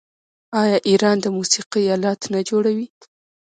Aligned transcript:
آیا 0.61 0.77
ایران 0.89 1.17
د 1.21 1.25
موسیقۍ 1.37 1.85
الات 1.95 2.21
نه 2.33 2.39
جوړوي؟ 2.49 2.87